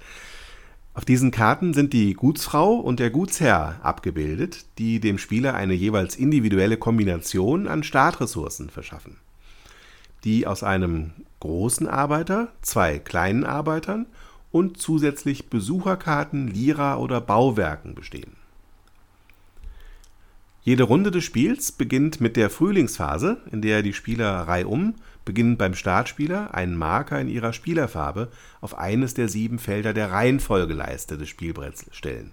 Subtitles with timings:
[0.94, 6.16] Auf diesen Karten sind die Gutsfrau und der Gutsherr abgebildet, die dem Spieler eine jeweils
[6.16, 9.16] individuelle Kombination an Startressourcen verschaffen,
[10.24, 14.04] die aus einem großen Arbeiter, zwei kleinen Arbeitern
[14.50, 18.36] und zusätzlich Besucherkarten, Lira oder Bauwerken bestehen.
[20.64, 24.94] Jede Runde des Spiels beginnt mit der Frühlingsphase, in der die Spieler reihum
[25.24, 31.18] beginnen beim Startspieler einen Marker in ihrer Spielerfarbe auf eines der sieben Felder der Reihenfolgeleiste
[31.18, 32.32] des Spielbretts stellen.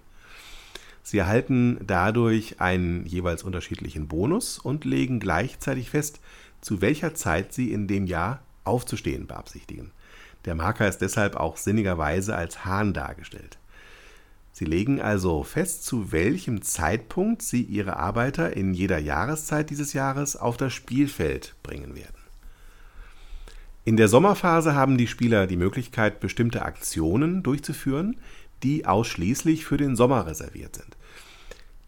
[1.02, 6.20] Sie erhalten dadurch einen jeweils unterschiedlichen Bonus und legen gleichzeitig fest,
[6.60, 9.92] zu welcher Zeit sie in dem Jahr aufzustehen beabsichtigen.
[10.44, 13.58] Der Marker ist deshalb auch sinnigerweise als Hahn dargestellt.
[14.52, 20.36] Sie legen also fest, zu welchem Zeitpunkt Sie Ihre Arbeiter in jeder Jahreszeit dieses Jahres
[20.36, 22.19] auf das Spielfeld bringen werden.
[23.84, 28.16] In der Sommerphase haben die Spieler die Möglichkeit, bestimmte Aktionen durchzuführen,
[28.62, 30.96] die ausschließlich für den Sommer reserviert sind.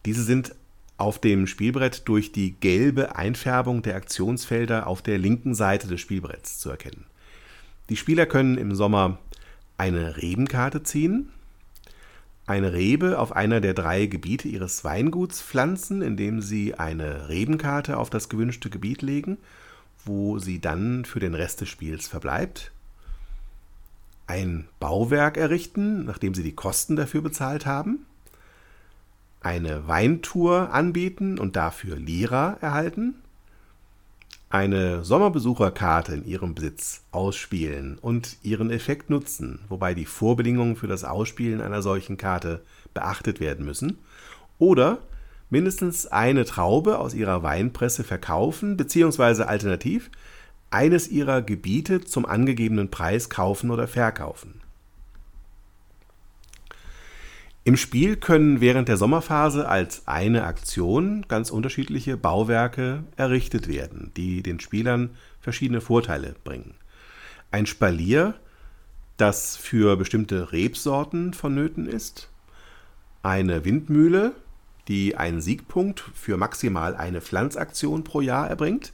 [0.07, 0.55] Diese sind
[0.97, 6.61] auf dem Spielbrett durch die gelbe Einfärbung der Aktionsfelder auf der linken Seite des Spielbretts
[6.61, 7.05] zu erkennen.
[7.91, 9.19] Die Spieler können im Sommer
[9.77, 11.29] eine Rebenkarte ziehen,
[12.47, 18.09] eine Rebe auf einer der drei Gebiete ihres Weinguts pflanzen, indem sie eine Rebenkarte auf
[18.09, 19.39] das gewünschte Gebiet legen
[20.05, 22.73] wo sie dann für den Rest des Spiels verbleibt.
[24.27, 28.07] Ein Bauwerk errichten, nachdem sie die Kosten dafür bezahlt haben.
[29.41, 33.17] Eine Weintour anbieten und dafür Lira erhalten.
[34.49, 41.05] Eine Sommerbesucherkarte in ihrem Besitz ausspielen und ihren Effekt nutzen, wobei die Vorbedingungen für das
[41.05, 42.63] Ausspielen einer solchen Karte
[42.95, 43.99] beachtet werden müssen.
[44.59, 44.99] Oder
[45.53, 49.43] mindestens eine Traube aus ihrer Weinpresse verkaufen bzw.
[49.43, 50.11] alternativ
[50.71, 54.63] eines ihrer Gebiete zum angegebenen Preis kaufen oder verkaufen.
[57.65, 64.43] Im Spiel können während der Sommerphase als eine Aktion ganz unterschiedliche Bauwerke errichtet werden, die
[64.43, 66.75] den Spielern verschiedene Vorteile bringen.
[67.51, 68.35] Ein Spalier,
[69.19, 72.31] das für bestimmte Rebsorten vonnöten ist,
[73.23, 74.33] eine Windmühle,
[74.89, 78.93] die einen Siegpunkt für maximal eine Pflanzaktion pro Jahr erbringt.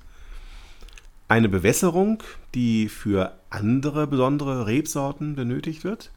[1.28, 2.22] Eine Bewässerung,
[2.54, 6.10] die für andere besondere Rebsorten benötigt wird.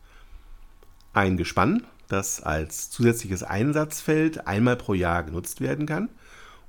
[1.13, 6.09] Ein Gespann, das als zusätzliches Einsatzfeld einmal pro Jahr genutzt werden kann,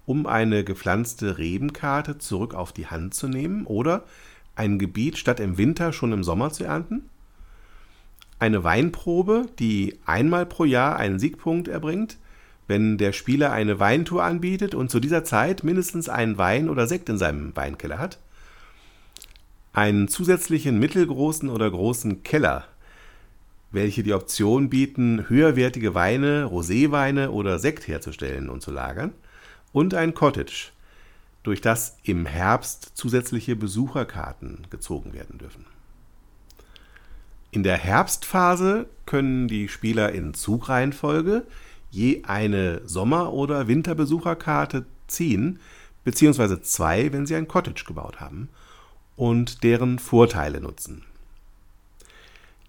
[0.07, 4.05] um eine gepflanzte Rebenkarte zurück auf die Hand zu nehmen oder
[4.55, 7.09] ein Gebiet statt im Winter schon im Sommer zu ernten.
[8.39, 12.19] Eine Weinprobe, die einmal pro Jahr einen Siegpunkt erbringt,
[12.73, 17.11] wenn der Spieler eine Weintour anbietet und zu dieser Zeit mindestens einen Wein oder Sekt
[17.11, 18.19] in seinem Weinkeller hat,
[19.75, 22.65] einen zusätzlichen mittelgroßen oder großen Keller,
[23.73, 29.13] welche die Option bieten, höherwertige Weine, Roséweine oder Sekt herzustellen und zu lagern,
[29.75, 30.71] und ein Cottage,
[31.43, 35.67] durch das im Herbst zusätzliche Besucherkarten gezogen werden dürfen.
[37.51, 41.45] In der Herbstphase können die Spieler in Zugreihenfolge
[41.93, 45.61] je eine Sommer- oder Winterbesucherkarte ziehen,
[46.05, 48.49] beziehungsweise zwei, wenn sie ein Cottage gebaut haben,
[49.15, 51.05] und deren Vorteile nutzen.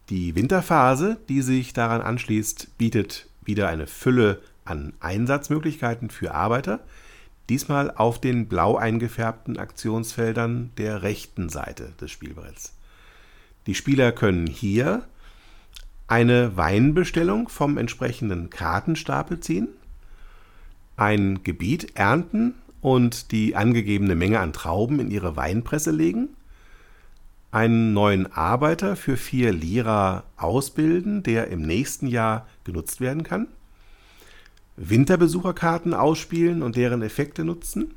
[0.10, 6.82] Die Winterphase, die sich daran anschließt, bietet wieder eine Fülle an Einsatzmöglichkeiten für Arbeiter,
[7.50, 12.74] diesmal auf den blau eingefärbten Aktionsfeldern der rechten Seite des Spielbretts.
[13.68, 15.04] Die Spieler können hier
[16.08, 19.68] eine Weinbestellung vom entsprechenden Kartenstapel ziehen,
[20.96, 26.30] ein Gebiet ernten und die angegebene Menge an Trauben in ihre Weinpresse legen,
[27.52, 33.48] einen neuen Arbeiter für vier Lira ausbilden, der im nächsten Jahr genutzt werden kann,
[34.76, 37.94] Winterbesucherkarten ausspielen und deren Effekte nutzen,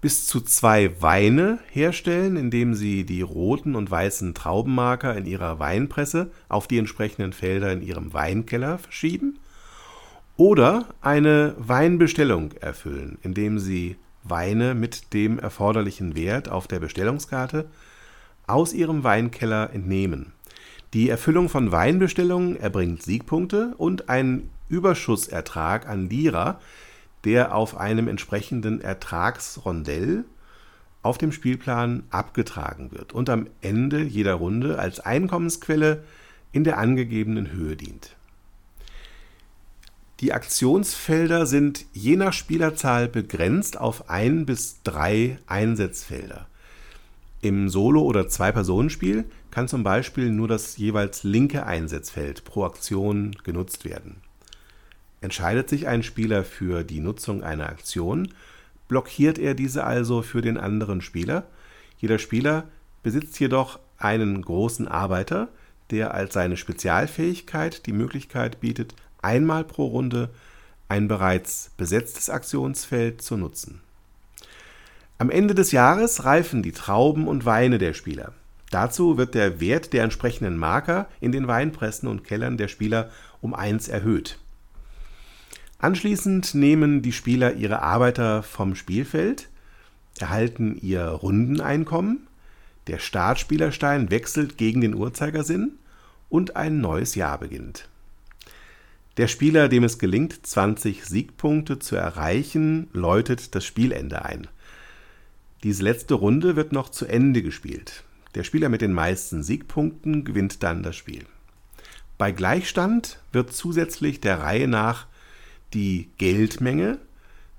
[0.00, 6.30] bis zu zwei Weine herstellen, indem sie die roten und weißen Traubenmarker in ihrer Weinpresse
[6.48, 9.38] auf die entsprechenden Felder in ihrem Weinkeller verschieben
[10.36, 17.66] oder eine Weinbestellung erfüllen, indem sie Weine mit dem erforderlichen Wert auf der Bestellungskarte
[18.46, 20.32] aus ihrem Weinkeller entnehmen.
[20.94, 26.60] Die Erfüllung von Weinbestellungen erbringt Siegpunkte und einen Überschussertrag an Lira,
[27.26, 30.24] der auf einem entsprechenden Ertragsrondell
[31.02, 36.04] auf dem Spielplan abgetragen wird und am Ende jeder Runde als Einkommensquelle
[36.52, 38.16] in der angegebenen Höhe dient.
[40.20, 46.46] Die Aktionsfelder sind je nach Spielerzahl begrenzt auf ein bis drei Einsetzfelder.
[47.42, 53.84] Im Solo- oder Zwei-Personen-Spiel kann zum Beispiel nur das jeweils linke Einsetzfeld pro Aktion genutzt
[53.84, 54.22] werden.
[55.20, 58.32] Entscheidet sich ein Spieler für die Nutzung einer Aktion,
[58.88, 61.44] blockiert er diese also für den anderen Spieler.
[61.98, 62.64] Jeder Spieler
[63.02, 65.48] besitzt jedoch einen großen Arbeiter,
[65.90, 70.30] der als seine Spezialfähigkeit die Möglichkeit bietet, einmal pro Runde
[70.88, 73.80] ein bereits besetztes Aktionsfeld zu nutzen.
[75.18, 78.32] Am Ende des Jahres reifen die Trauben und Weine der Spieler.
[78.70, 83.10] Dazu wird der Wert der entsprechenden Marker in den Weinpressen und Kellern der Spieler
[83.40, 84.38] um eins erhöht.
[85.78, 89.48] Anschließend nehmen die Spieler ihre Arbeiter vom Spielfeld,
[90.18, 92.26] erhalten ihr Rundeneinkommen,
[92.86, 95.72] der Startspielerstein wechselt gegen den Uhrzeigersinn
[96.28, 97.88] und ein neues Jahr beginnt.
[99.16, 104.46] Der Spieler, dem es gelingt, 20 Siegpunkte zu erreichen, läutet das Spielende ein.
[105.62, 108.04] Diese letzte Runde wird noch zu Ende gespielt.
[108.34, 111.24] Der Spieler mit den meisten Siegpunkten gewinnt dann das Spiel.
[112.18, 115.06] Bei Gleichstand wird zusätzlich der Reihe nach
[115.76, 116.98] die Geldmenge,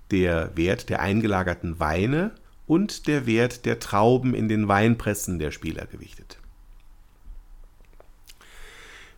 [0.09, 2.31] der Wert der eingelagerten Weine
[2.65, 6.39] und der Wert der Trauben in den Weinpressen der Spieler gewichtet.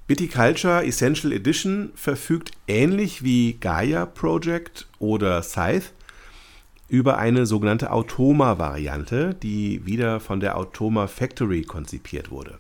[0.08, 5.92] Viticulture Essential Edition verfügt ähnlich wie Gaia Project oder Scythe
[6.90, 12.60] über eine sogenannte Automa-Variante, die wieder von der Automa Factory konzipiert wurde.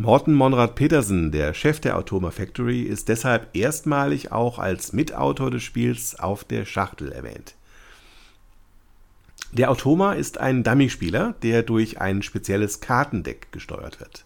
[0.00, 5.64] Morten Monrad Petersen, der Chef der Automa Factory, ist deshalb erstmalig auch als Mitautor des
[5.64, 7.56] Spiels auf der Schachtel erwähnt.
[9.50, 14.24] Der Automa ist ein Dummy-Spieler, der durch ein spezielles Kartendeck gesteuert wird.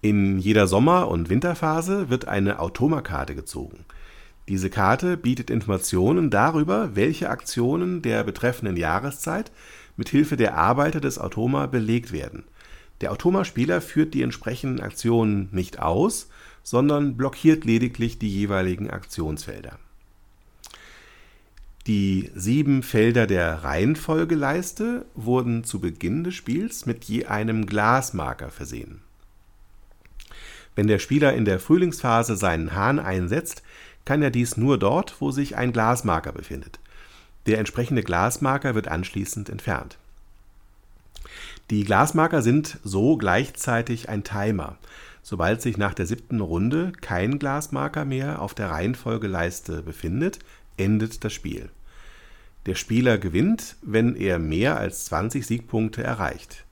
[0.00, 3.84] In jeder Sommer- und Winterphase wird eine Automa-Karte gezogen.
[4.48, 9.52] Diese Karte bietet Informationen darüber, welche Aktionen der betreffenden Jahreszeit
[9.96, 12.42] mit Hilfe der Arbeiter des Automa belegt werden.
[13.02, 16.28] Der Automa-Spieler führt die entsprechenden Aktionen nicht aus,
[16.62, 19.78] sondern blockiert lediglich die jeweiligen Aktionsfelder.
[21.88, 29.00] Die sieben Felder der Reihenfolgeleiste wurden zu Beginn des Spiels mit je einem Glasmarker versehen.
[30.76, 33.64] Wenn der Spieler in der Frühlingsphase seinen Hahn einsetzt,
[34.04, 36.78] kann er dies nur dort, wo sich ein Glasmarker befindet.
[37.46, 39.98] Der entsprechende Glasmarker wird anschließend entfernt.
[41.70, 44.76] Die Glasmarker sind so gleichzeitig ein Timer.
[45.22, 50.40] Sobald sich nach der siebten Runde kein Glasmarker mehr auf der Reihenfolgeleiste befindet,
[50.76, 51.70] endet das Spiel.
[52.66, 56.64] Der Spieler gewinnt, wenn er mehr als 20 Siegpunkte erreicht.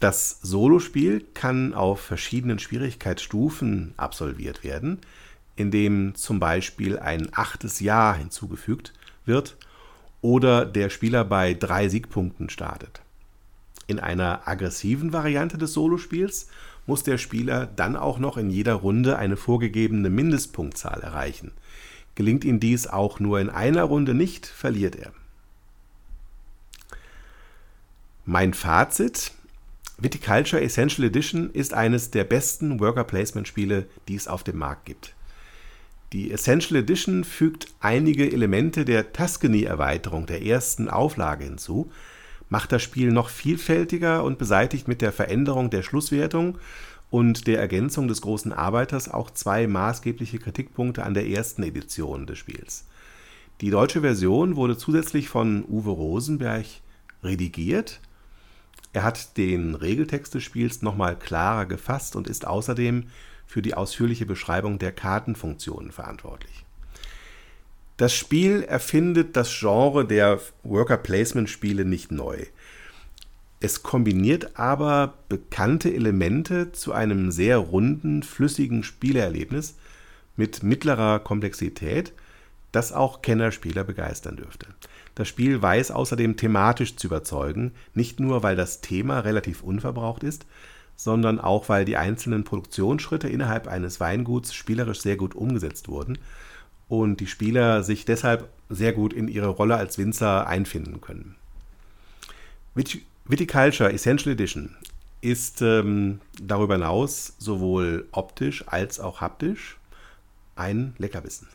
[0.00, 4.98] Das Solospiel kann auf verschiedenen Schwierigkeitsstufen absolviert werden,
[5.56, 8.92] indem zum Beispiel ein achtes Jahr hinzugefügt
[9.24, 9.56] wird
[10.20, 13.00] oder der Spieler bei drei Siegpunkten startet.
[13.86, 16.48] In einer aggressiven Variante des Solospiels
[16.86, 21.52] muss der Spieler dann auch noch in jeder Runde eine vorgegebene Mindestpunktzahl erreichen.
[22.14, 25.12] Gelingt ihm dies auch nur in einer Runde nicht, verliert er.
[28.24, 29.32] Mein Fazit:
[29.98, 34.86] Viticulture Essential Edition ist eines der besten Worker Placement Spiele, die es auf dem Markt
[34.86, 35.14] gibt.
[36.12, 41.90] Die Essential Edition fügt einige Elemente der Tuscany-Erweiterung der ersten Auflage hinzu,
[42.48, 46.58] macht das Spiel noch vielfältiger und beseitigt mit der Veränderung der Schlusswertung
[47.10, 52.38] und der Ergänzung des großen Arbeiters auch zwei maßgebliche Kritikpunkte an der ersten Edition des
[52.38, 52.86] Spiels.
[53.60, 56.66] Die deutsche Version wurde zusätzlich von Uwe Rosenberg
[57.22, 58.00] redigiert
[58.96, 63.08] er hat den Regeltext des Spiels nochmal klarer gefasst und ist außerdem
[63.46, 66.65] für die ausführliche Beschreibung der Kartenfunktionen verantwortlich.
[67.96, 72.36] Das Spiel erfindet das Genre der Worker-Placement-Spiele nicht neu.
[73.58, 79.76] Es kombiniert aber bekannte Elemente zu einem sehr runden, flüssigen Spielerlebnis
[80.36, 82.12] mit mittlerer Komplexität,
[82.70, 84.66] das auch Kennerspieler begeistern dürfte.
[85.14, 90.44] Das Spiel weiß außerdem thematisch zu überzeugen, nicht nur weil das Thema relativ unverbraucht ist,
[90.96, 96.18] sondern auch weil die einzelnen Produktionsschritte innerhalb eines Weinguts spielerisch sehr gut umgesetzt wurden
[96.88, 101.36] und die Spieler sich deshalb sehr gut in ihre Rolle als Winzer einfinden können.
[103.24, 104.76] Viticulture Essential Edition
[105.20, 109.78] ist ähm, darüber hinaus sowohl optisch als auch haptisch
[110.54, 111.48] ein Leckerbissen.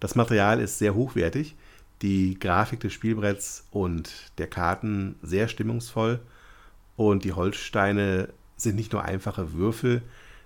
[0.00, 1.54] Das Material ist sehr hochwertig
[2.02, 6.20] die Grafik des Spielbretts und der Karten sehr stimmungsvoll
[6.96, 10.02] und die Holzsteine sind nicht nur einfache Würfel,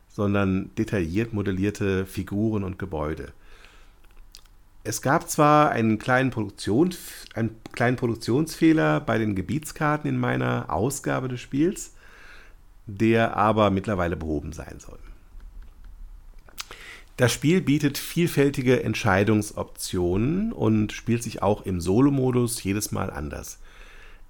[0.09, 3.33] sondern detailliert modellierte Figuren und Gebäude.
[4.85, 6.99] Es gab zwar einen kleinen, Produktions,
[7.35, 11.93] einen kleinen Produktionsfehler bei den Gebietskarten in meiner Ausgabe des Spiels,
[12.87, 14.99] der aber mittlerweile behoben sein soll.
[17.17, 23.61] Das Spiel bietet vielfältige Entscheidungsoptionen und spielt sich auch im Solo-Modus jedes Mal anders.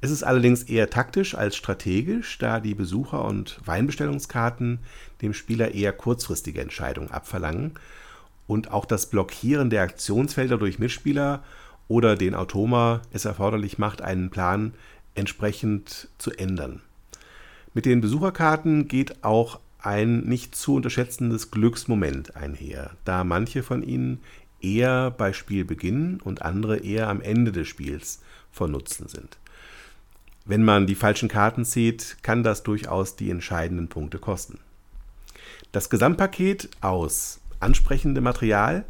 [0.02, 4.80] Es ist allerdings eher taktisch als strategisch, da die Besucher- und Weinbestellungskarten
[5.23, 7.73] dem Spieler eher kurzfristige Entscheidungen abverlangen
[8.46, 11.42] und auch das Blockieren der Aktionsfelder durch Mitspieler
[11.88, 14.75] oder den Automa es erforderlich macht, einen Plan
[15.14, 16.80] entsprechend zu ändern.
[17.75, 24.20] Mit den Besucherkarten geht auch ein nicht zu unterschätzendes Glücksmoment einher, da manche von ihnen
[24.61, 28.22] eher bei Spielbeginn und andere eher am Ende des Spiels
[28.52, 29.38] von Nutzen sind.
[30.44, 34.58] Wenn man die falschen Karten zieht, kann das durchaus die entscheidenden Punkte kosten.
[35.70, 38.85] Das Gesamtpaket aus ansprechendem Material,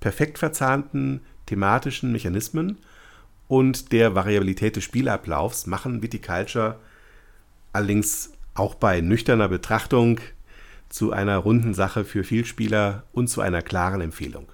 [0.00, 2.78] perfekt verzahnten thematischen Mechanismen
[3.48, 6.78] und der Variabilität des Spielablaufs machen Viticulture
[7.72, 10.20] allerdings auch bei nüchterner Betrachtung
[10.88, 14.48] zu einer runden Sache für Vielspieler und zu einer klaren Empfehlung.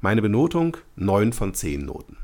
[0.00, 2.16] Meine Benotung 9 von 10 Noten.